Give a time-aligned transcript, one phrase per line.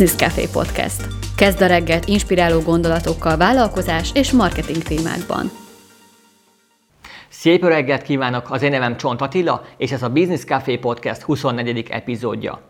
[0.00, 1.06] Business Café Podcast.
[1.36, 5.50] Kezd a reggelt inspiráló gondolatokkal vállalkozás és marketing témákban.
[7.28, 8.50] Szép reggelt kívánok!
[8.50, 11.86] Az én nevem Csont Attila, és ez a Business Café Podcast 24.
[11.90, 12.60] epizódja.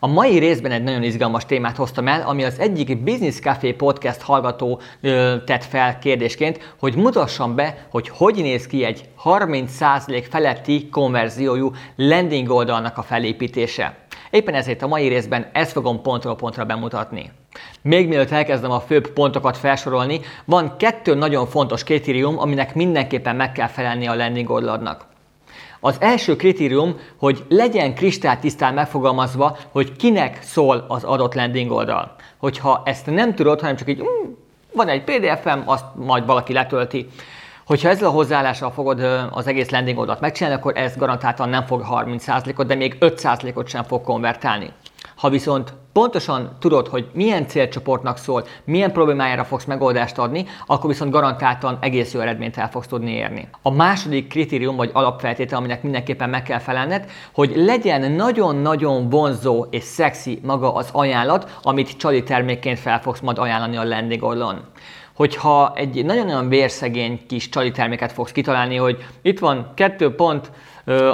[0.00, 4.20] A mai részben egy nagyon izgalmas témát hoztam el, ami az egyik Business Café podcast
[4.20, 10.88] hallgató ö, tett fel kérdésként, hogy mutassam be, hogy hogy néz ki egy 30% feletti
[10.88, 14.05] konverziójú landing oldalnak a felépítése.
[14.36, 17.30] Éppen ezért a mai részben ezt fogom pontról pontra bemutatni.
[17.82, 23.52] Még mielőtt elkezdem a főbb pontokat felsorolni, van kettő nagyon fontos kritérium, aminek mindenképpen meg
[23.52, 25.06] kell felelni a landing oldalnak.
[25.80, 32.14] Az első kritérium, hogy legyen kristálytisztán megfogalmazva, hogy kinek szól az adott landing oldal.
[32.36, 34.32] Hogyha ezt nem tudod, hanem csak így, mm,
[34.72, 37.08] van egy PDF-em, azt majd valaki letölti.
[37.66, 41.84] Hogyha ezzel a hozzáállással fogod az egész landing oldalt megcsinálni, akkor ez garantáltan nem fog
[41.90, 44.72] 30%-ot, de még 5%-ot sem fog konvertálni.
[45.16, 51.10] Ha viszont pontosan tudod, hogy milyen célcsoportnak szól, milyen problémájára fogsz megoldást adni, akkor viszont
[51.10, 53.48] garantáltan egész jó eredményt el fogsz tudni érni.
[53.62, 59.82] A második kritérium vagy alapfeltétel, aminek mindenképpen meg kell felelned, hogy legyen nagyon-nagyon vonzó és
[59.82, 64.64] szexi maga az ajánlat, amit csali termékként fel fogsz majd ajánlani a landing oldalon
[65.16, 70.50] hogyha egy nagyon-nagyon vérszegény kis csali terméket fogsz kitalálni, hogy itt van kettő pont,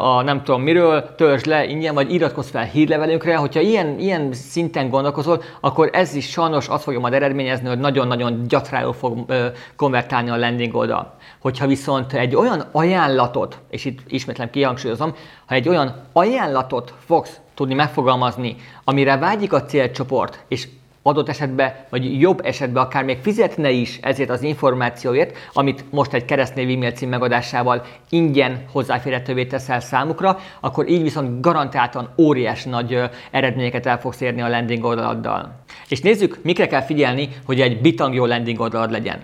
[0.00, 4.88] a nem tudom miről, törzs le ingyen, vagy iratkozz fel hírlevelünkre, hogyha ilyen, ilyen szinten
[4.88, 9.32] gondolkozol, akkor ez is sajnos azt fogja majd eredményezni, hogy nagyon-nagyon gyatrájul fog
[9.76, 11.14] konvertálni a landing oldal.
[11.38, 15.14] Hogyha viszont egy olyan ajánlatot, és itt ismétlen kihangsúlyozom,
[15.46, 20.68] ha egy olyan ajánlatot fogsz tudni megfogalmazni, amire vágyik a célcsoport, és
[21.02, 26.24] adott esetben, vagy jobb esetben akár még fizetne is ezért az információért, amit most egy
[26.24, 33.86] keresztnév e-mail cím megadásával ingyen hozzáférhetővé teszel számukra, akkor így viszont garantáltan óriás nagy eredményeket
[33.86, 35.54] el fogsz érni a landing oldaladdal.
[35.88, 39.20] És nézzük, mikre kell figyelni, hogy egy bitang jó landing oldalad legyen.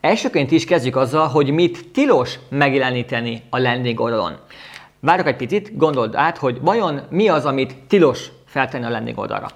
[0.00, 4.32] Elsőként is kezdjük azzal, hogy mit tilos megjeleníteni a landing oldalon.
[5.00, 9.48] Várok egy picit, gondold át, hogy vajon mi az, amit tilos feltenni a landing oldalra.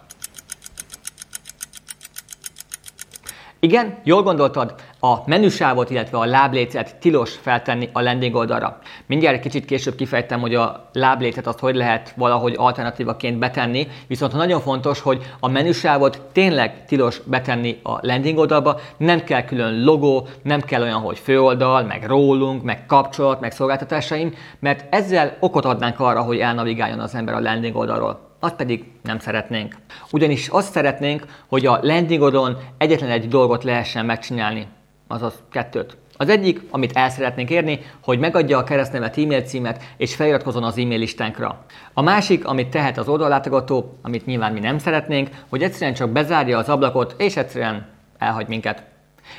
[3.64, 8.78] Igen, jól gondoltad, a menüsávot, illetve a láblécet tilos feltenni a landing oldalra.
[9.06, 14.60] Mindjárt kicsit később kifejtem, hogy a láblécet azt hogy lehet valahogy alternatívaként betenni, viszont nagyon
[14.60, 20.60] fontos, hogy a menüsávot tényleg tilos betenni a landing oldalba, nem kell külön logó, nem
[20.60, 26.22] kell olyan, hogy főoldal, meg rólunk, meg kapcsolat, meg szolgáltatásaim, mert ezzel okot adnánk arra,
[26.22, 29.74] hogy elnavigáljon az ember a landing oldalról azt pedig nem szeretnénk.
[30.10, 34.66] Ugyanis azt szeretnénk, hogy a landing oldalon egyetlen egy dolgot lehessen megcsinálni,
[35.08, 35.96] azaz kettőt.
[36.16, 40.78] Az egyik, amit el szeretnénk érni, hogy megadja a keresztnevet, e-mail címet, és feliratkozon az
[40.78, 41.64] e-mail listánkra.
[41.92, 46.58] A másik, amit tehet az oldallátogató, amit nyilván mi nem szeretnénk, hogy egyszerűen csak bezárja
[46.58, 47.86] az ablakot, és egyszerűen
[48.18, 48.93] elhagy minket.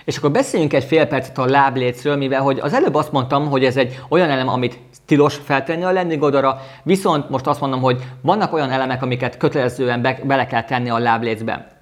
[0.06, 3.66] És akkor beszéljünk egy fél percet a láblécről, mivel hogy az előbb azt mondtam, hogy
[3.66, 8.03] ez egy olyan elem, amit tilos feltenni a landing oldalra, viszont most azt mondom, hogy
[8.22, 11.75] vannak olyan elemek, amiket kötelezően be, bele kell tenni a láblécbe.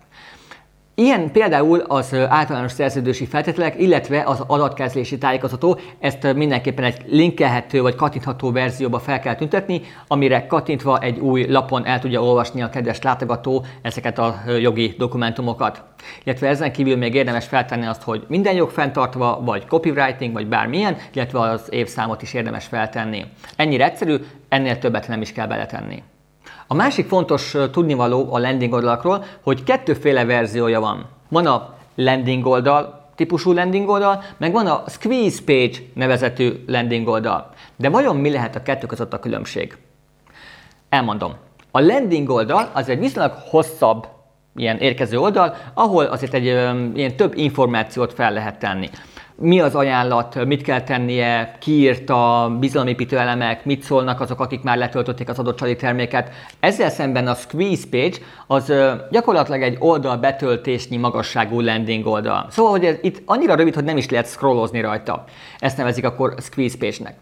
[0.96, 7.96] Ilyen például az általános szerződési feltételek, illetve az adatkezelési tájékoztató, ezt mindenképpen egy linkelhető vagy
[7.96, 13.02] kattintható verzióba fel kell tüntetni, amire kattintva egy új lapon el tudja olvasni a kedves
[13.02, 15.84] látogató ezeket a jogi dokumentumokat.
[16.24, 20.98] Illetve ezen kívül még érdemes feltenni azt, hogy minden jog fenntartva, vagy copywriting, vagy bármilyen,
[21.14, 23.26] illetve az évszámot is érdemes feltenni.
[23.56, 24.16] Ennyire egyszerű,
[24.50, 26.04] ennél többet nem is kell beletenni.
[26.68, 31.06] A másik fontos tudnivaló a landing oldalakról, hogy kettőféle verziója van.
[31.30, 37.50] Van a landing oldal, típusú landing oldal, meg van a squeeze page nevezetű landing oldal.
[37.76, 39.78] De vajon mi lehet a kettő között a különbség?
[40.90, 41.34] Elmondom.
[41.72, 44.08] A landing oldal az egy viszonylag hosszabb
[44.56, 48.90] ilyen érkező oldal, ahol azért egy ilyen több információt fel lehet tenni
[49.36, 55.30] mi az ajánlat, mit kell tennie, kiírta, bizalomépítő elemek, mit szólnak azok, akik már letöltötték
[55.30, 56.30] az adott csali terméket.
[56.60, 58.18] Ezzel szemben a squeeze page
[58.48, 58.74] az
[59.12, 62.48] gyakorlatilag egy oldal betöltésnyi magasságú landing oldal.
[62.50, 65.24] Szóval, hogy ez itt annyira rövid, hogy nem is lehet scrollozni rajta.
[65.60, 67.16] Ezt nevezik akkor squeeze page-nek.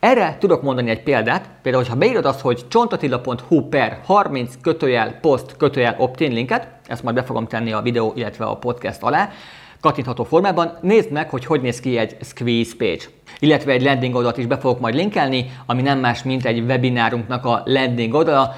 [0.00, 5.56] Erre tudok mondani egy példát, például, ha beírod azt, hogy csontatilla.hu per 30 kötőjel post
[5.56, 9.30] kötőjel opt-in linket, ezt majd be fogom tenni a videó, illetve a podcast alá,
[9.80, 10.78] kattintható formában.
[10.80, 13.04] Nézd meg, hogy hogy néz ki egy squeeze page.
[13.38, 17.44] Illetve egy landing oldalt is be fogok majd linkelni, ami nem más, mint egy webinárunknak
[17.44, 18.54] a landing oldala.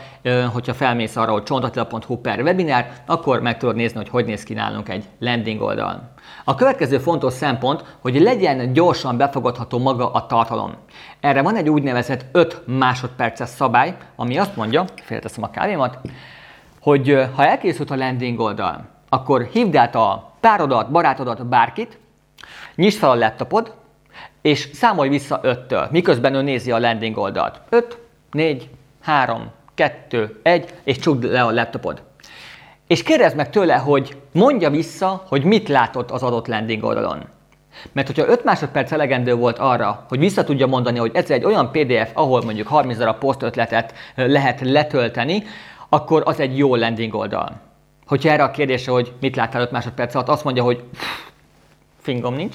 [0.53, 4.55] Hogyha felmész arra, hogy csontatila.hu per webinár, akkor meg tudod nézni, hogy hogy néz ki
[4.55, 6.13] nálunk egy landing oldal.
[6.45, 10.75] A következő fontos szempont, hogy legyen gyorsan befogadható maga a tartalom.
[11.21, 15.99] Erre van egy úgynevezett 5 másodperces szabály, ami azt mondja, félteszem a kávémat,
[16.81, 21.99] hogy ha elkészült a landing oldal, akkor hívd át a párodat, barátodat, bárkit,
[22.75, 23.75] nyisd fel a laptopod,
[24.43, 27.61] és számolj vissza 5-től, miközben ő nézi a landing oldalt.
[27.69, 27.99] 5,
[28.31, 28.71] 4,
[29.03, 32.03] 3, 2, 1, és csukd le a laptopod.
[32.87, 37.25] És kérdezd meg tőle, hogy mondja vissza, hogy mit látott az adott landing oldalon.
[37.93, 41.71] Mert hogyha 5 másodperc elegendő volt arra, hogy vissza tudja mondani, hogy ez egy olyan
[41.71, 45.43] PDF, ahol mondjuk 30 darab poszt ötletet lehet letölteni,
[45.89, 47.70] akkor az egy jó landing oldal.
[48.11, 50.83] Hogyha erre a kérdésre, hogy mit láttál 5 másodperc alatt, azt mondja, hogy
[52.01, 52.55] fingom nincs,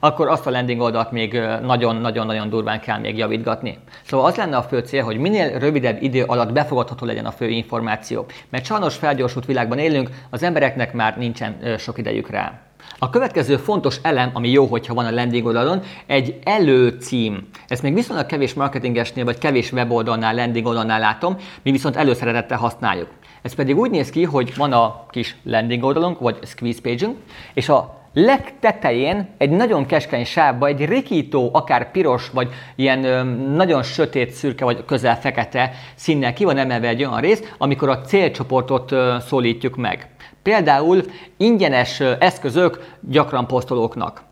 [0.00, 3.78] akkor azt a landing oldalt még nagyon-nagyon-nagyon durván kell még javítgatni.
[4.02, 7.48] Szóval az lenne a fő cél, hogy minél rövidebb idő alatt befogadható legyen a fő
[7.48, 8.26] információ.
[8.48, 12.60] Mert sajnos felgyorsult világban élünk, az embereknek már nincsen sok idejük rá.
[12.98, 17.48] A következő fontos elem, ami jó, hogyha van a landing oldalon, egy előcím.
[17.68, 23.08] Ezt még viszonylag kevés marketingesnél vagy kevés weboldalnál, landing oldalnál látom, mi viszont előszeretettel használjuk.
[23.44, 27.08] Ez pedig úgy néz ki, hogy van a kis landing oldalunk, vagy squeeze page
[27.54, 33.22] és a legtetején egy nagyon keskeny sávba, egy rikító, akár piros, vagy ilyen ö,
[33.54, 38.00] nagyon sötét, szürke, vagy közel fekete színnel ki van emelve egy olyan rész, amikor a
[38.00, 40.08] célcsoportot ö, szólítjuk meg.
[40.42, 41.02] Például
[41.36, 44.22] ingyenes eszközök gyakran posztolóknak.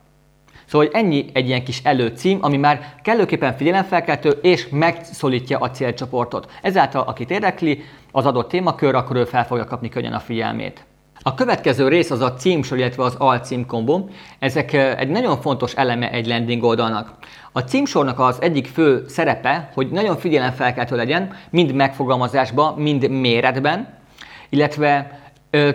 [0.73, 6.51] Szóval ennyi egy ilyen kis előcím, ami már kellőképpen figyelemfelkeltő és megszólítja a célcsoportot.
[6.63, 7.83] Ezáltal, akit érdekli
[8.13, 10.85] az adott témakör, akkor ő fel fogja kapni könnyen a figyelmét.
[11.23, 14.09] A következő rész az a címsor, illetve az alcím kombó.
[14.39, 17.15] Ezek egy nagyon fontos eleme egy landing oldalnak.
[17.53, 23.99] A címsornak az egyik fő szerepe, hogy nagyon figyelemfelkeltő legyen, mind megfogalmazásban, mind méretben,
[24.49, 25.21] illetve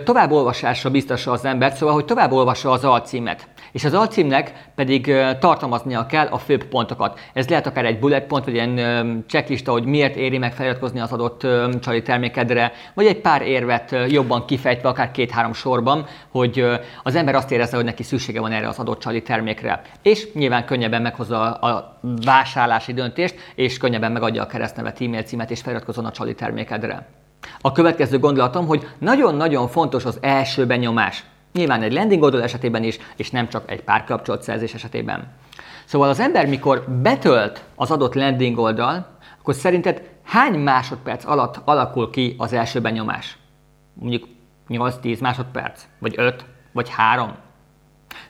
[0.04, 3.48] tovább olvasásra biztassa az embert, szóval, hogy tovább olvassa az alcímet.
[3.72, 7.20] És az alcímnek pedig tartalmaznia kell a főbb pontokat.
[7.32, 11.12] Ez lehet akár egy bullet pont, vagy ilyen checklista, hogy miért éri meg feliratkozni az
[11.12, 11.46] adott
[11.80, 16.64] csali termékedre, vagy egy pár érvet jobban kifejtve, akár két-három sorban, hogy
[17.02, 19.82] az ember azt érezze, hogy neki szüksége van erre az adott csali termékre.
[20.02, 25.60] És nyilván könnyebben meghozza a vásárlási döntést, és könnyebben megadja a keresztnevet, e-mail címet, és
[25.60, 27.06] feliratkozon a csali termékedre.
[27.60, 31.24] A következő gondolatom, hogy nagyon-nagyon fontos az első benyomás.
[31.52, 35.26] Nyilván egy landing oldal esetében is, és nem csak egy párkapcsolatszerzés esetében.
[35.84, 39.06] Szóval az ember, mikor betölt az adott landing oldal,
[39.40, 43.38] akkor szerinted hány másodperc alatt alakul ki az első benyomás?
[43.92, 44.28] Mondjuk
[44.68, 47.34] 8-10 másodperc, vagy 5, vagy 3?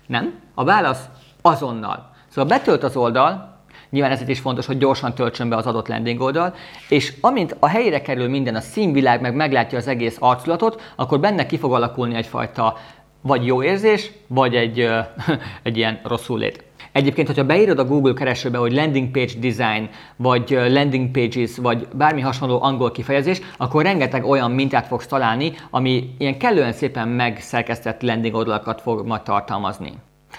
[0.06, 0.40] Nem?
[0.54, 1.04] A válasz
[1.42, 2.10] azonnal.
[2.28, 3.56] Szóval betölt az oldal,
[3.90, 6.54] Nyilván ezért is fontos, hogy gyorsan töltsön be az adott landing oldal,
[6.88, 11.46] és amint a helyére kerül minden, a színvilág meg meglátja az egész arculatot, akkor benne
[11.46, 12.76] ki fog alakulni egyfajta
[13.20, 14.88] vagy jó érzés, vagy egy,
[15.62, 16.64] egy ilyen rosszul lét.
[16.92, 22.20] Egyébként, hogyha beírod a Google keresőbe, hogy landing page design, vagy landing pages, vagy bármi
[22.20, 28.34] hasonló angol kifejezés, akkor rengeteg olyan mintát fogsz találni, ami ilyen kellően szépen megszerkesztett landing
[28.34, 29.92] oldalakat fog majd tartalmazni.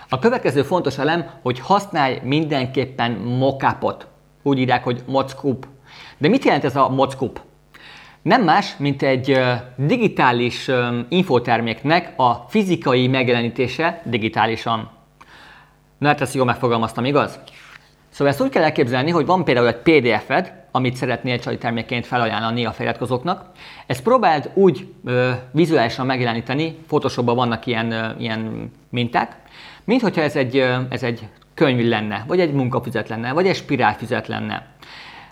[0.09, 4.07] A következő fontos elem, hogy használj mindenképpen mockupot.
[4.43, 5.67] Úgy írják, hogy mockup.
[6.17, 7.41] De mit jelent ez a mockup?
[8.21, 9.39] Nem más, mint egy
[9.75, 10.69] digitális
[11.09, 14.89] infoterméknek a fizikai megjelenítése digitálisan.
[15.97, 17.39] Na hát ezt jól megfogalmaztam, igaz?
[18.09, 22.65] Szóval ezt úgy kell elképzelni, hogy van például egy PDF-ed, amit szeretnél csali termékként felajánlani
[22.65, 23.45] a feliratkozóknak.
[23.87, 29.35] Ezt próbáld úgy ö, vizuálisan megjeleníteni, Photoshopban vannak ilyen, ö, ilyen minták,
[29.83, 33.55] mint hogyha ez egy, ö, ez egy könyv lenne, vagy egy munkafüzet lenne, vagy egy
[33.55, 34.67] spirálfüzet lenne.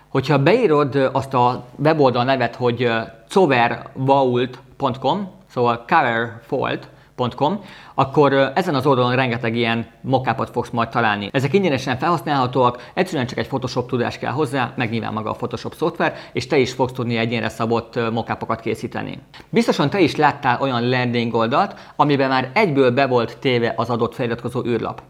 [0.08, 2.90] Hogyha beírod azt a weboldal nevet, hogy
[3.28, 6.88] covervault.com, szóval coverfold,
[7.36, 7.60] Com,
[7.94, 11.28] akkor ezen az oldalon rengeteg ilyen mokápot fogsz majd találni.
[11.32, 15.74] Ezek ingyenesen felhasználhatóak, egyszerűen csak egy Photoshop tudás kell hozzá, meg nyilván maga a Photoshop
[15.74, 19.18] szoftver, és te is fogsz tudni egyénre szabott mokápokat készíteni.
[19.50, 24.14] Biztosan te is láttál olyan landing oldalt, amiben már egyből be volt téve az adott
[24.14, 25.02] feliratkozó űrlap.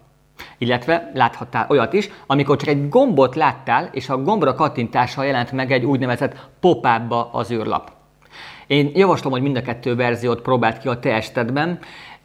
[0.59, 5.73] Illetve láthattál olyat is, amikor csak egy gombot láttál, és a gombra kattintással jelent meg
[5.73, 6.87] egy úgynevezett pop
[7.33, 7.91] az űrlap.
[8.67, 11.79] Én javaslom, hogy mind a kettő verziót próbált ki a te estedben.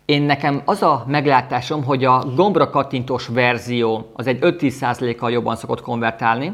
[0.05, 5.81] Én nekem az a meglátásom, hogy a gombra kattintós verzió az egy 5-10%-kal jobban szokott
[5.81, 6.51] konvertálni,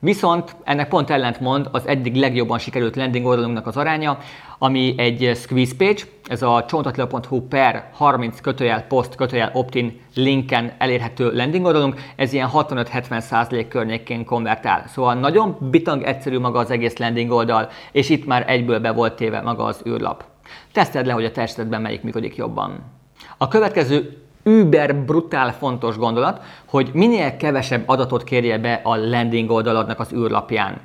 [0.00, 4.18] Viszont ennek pont ellentmond az eddig legjobban sikerült landing oldalunknak az aránya,
[4.58, 11.32] ami egy squeeze page, ez a csontatla.hu per 30 kötőjel post kötőjel optin linken elérhető
[11.32, 14.84] landing oldalunk, ez ilyen 65-70% környékén konvertál.
[14.88, 19.16] Szóval nagyon bitang egyszerű maga az egész landing oldal, és itt már egyből be volt
[19.16, 20.24] téve maga az űrlap.
[20.72, 22.80] Teszted le, hogy a testetben melyik működik jobban.
[23.36, 30.00] A következő über brutál fontos gondolat, hogy minél kevesebb adatot kérje be a landing oldaladnak
[30.00, 30.80] az űrlapján.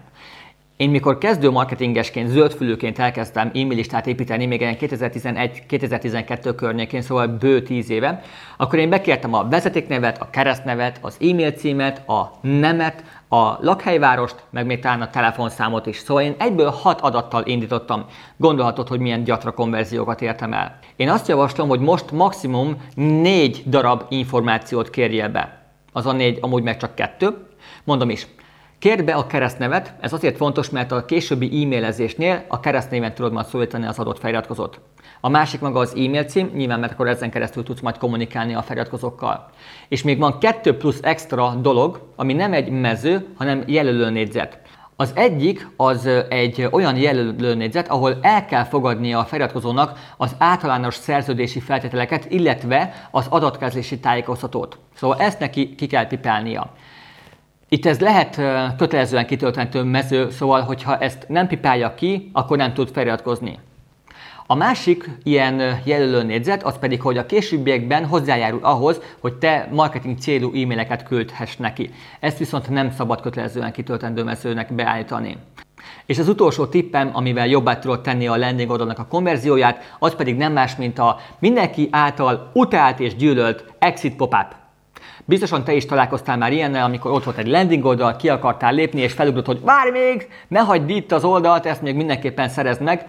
[0.77, 7.89] Én mikor kezdő marketingesként, zöldfülőként elkezdtem e-mail listát építeni, még 2011-2012 környékén, szóval bő 10
[7.89, 8.21] éve,
[8.57, 14.65] akkor én bekértem a vezetéknevet, a keresztnevet, az e-mail címet, a nemet, a lakhelyvárost, meg
[14.65, 15.97] még talán a telefonszámot is.
[15.97, 18.05] Szóval én egyből hat adattal indítottam.
[18.37, 20.79] Gondolhatod, hogy milyen gyatra konverziókat értem el.
[20.95, 25.65] Én azt javaslom, hogy most maximum négy darab információt kérjél be.
[25.91, 27.47] Az a négy, amúgy meg csak kettő.
[27.83, 28.27] Mondom is,
[28.83, 33.45] Kérd be a keresztnevet, ez azért fontos, mert a későbbi e-mailezésnél a keresztnéven tudod majd
[33.45, 34.79] szólítani az adott feliratkozót.
[35.21, 38.61] A másik maga az e-mail cím, nyilván mert akkor ezen keresztül tudsz majd kommunikálni a
[38.61, 39.49] feliratkozókkal.
[39.87, 44.59] És még van kettő plusz extra dolog, ami nem egy mező, hanem jelölőnégyzet.
[44.95, 51.59] Az egyik az egy olyan jelölőnégyzet, ahol el kell fogadnia a feliratkozónak az általános szerződési
[51.59, 54.77] feltételeket, illetve az adatkezelési tájékoztatót.
[54.95, 56.71] Szóval ezt neki ki kell pipálnia.
[57.73, 58.41] Itt ez lehet
[58.77, 63.59] kötelezően kitölthető mező, szóval hogyha ezt nem pipálja ki, akkor nem tud feliratkozni.
[64.47, 70.17] A másik ilyen jelölő négyzet az pedig, hogy a későbbiekben hozzájárul ahhoz, hogy te marketing
[70.17, 71.89] célú e-maileket küldhess neki.
[72.19, 75.37] Ezt viszont nem szabad kötelezően kitöltendő mezőnek beállítani.
[76.05, 80.35] És az utolsó tippem, amivel jobbá tudod tenni a landing oldalnak a konverzióját, az pedig
[80.35, 84.62] nem más, mint a mindenki által utált és gyűlölt exit pop-up.
[85.25, 89.01] Biztosan te is találkoztál már ilyennel, amikor ott volt egy landing oldal, ki akartál lépni,
[89.01, 93.07] és felugrott, hogy várj még, ne hagyd itt az oldalt, ezt még mindenképpen szerezd meg.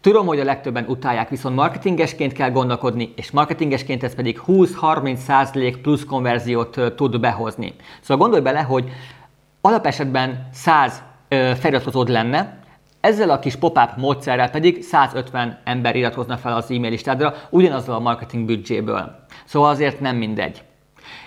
[0.00, 6.04] Tudom, hogy a legtöbben utálják, viszont marketingesként kell gondolkodni, és marketingesként ez pedig 20-30% plusz
[6.04, 7.74] konverziót tud behozni.
[8.00, 8.90] Szóval gondolj bele, hogy
[9.60, 12.60] alapesetben 100 feliratkozód lenne,
[13.00, 18.00] ezzel a kis pop-up módszerrel pedig 150 ember iratkozna fel az e-mail listádra, ugyanazzal a
[18.00, 19.26] marketing büdzséből.
[19.44, 20.62] Szóval azért nem mindegy.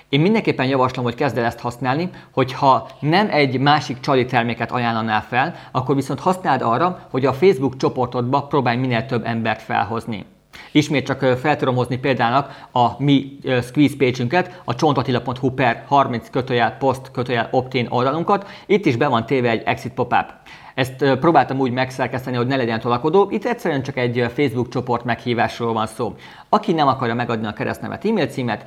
[0.09, 5.21] Én mindenképpen javaslom, hogy kezd el ezt használni, hogyha nem egy másik csali terméket ajánlanál
[5.21, 10.25] fel, akkor viszont használd arra, hogy a Facebook csoportodba próbálj minél több embert felhozni.
[10.71, 16.77] Ismét csak fel tudom hozni példának a mi squeeze page-ünket, a csontatila.hu per 30 kötőjel
[16.77, 18.49] post kötőjel opt-in oldalunkat.
[18.65, 20.33] Itt is be van téve egy exit pop-up.
[20.75, 23.27] Ezt próbáltam úgy megszerkeszteni, hogy ne legyen tolakodó.
[23.31, 26.15] Itt egyszerűen csak egy Facebook csoport meghívásról van szó.
[26.49, 28.65] Aki nem akarja megadni a keresztnevet, e-mail címet,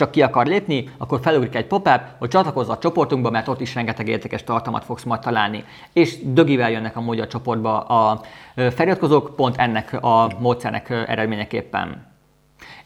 [0.00, 3.74] csak ki akar lépni, akkor felugrik egy pop-up, hogy csatlakozz a csoportunkba, mert ott is
[3.74, 5.64] rengeteg értékes tartalmat fogsz majd találni.
[5.92, 8.20] És dögivel jönnek amúgy a csoportba a
[8.54, 12.09] feliratkozók, pont ennek a módszernek eredményeképpen.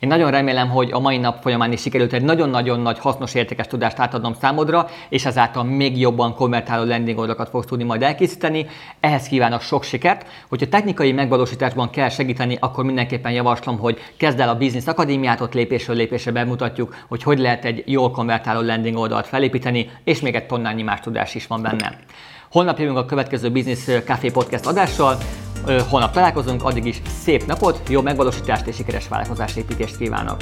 [0.05, 3.67] Én nagyon remélem, hogy a mai nap folyamán is sikerült egy nagyon-nagyon nagy hasznos értékes
[3.67, 8.67] tudást átadnom számodra, és ezáltal még jobban konvertáló landing oldalakat fogsz tudni majd elkészíteni.
[9.01, 10.27] Ehhez kívánok sok sikert.
[10.49, 15.55] Hogyha technikai megvalósításban kell segíteni, akkor mindenképpen javaslom, hogy kezd el a Business Akadémiát, ott
[15.55, 20.47] lépésről lépésre bemutatjuk, hogy hogy lehet egy jól konvertáló landing oldalt felépíteni, és még egy
[20.47, 21.99] tonnányi más tudás is van benne.
[22.51, 25.17] Holnap jövünk a következő Business Café Podcast adással.
[25.89, 30.37] Holnap találkozunk, addig is szép napot, jó megvalósítást és sikeres vállalkozásépítést kívánok!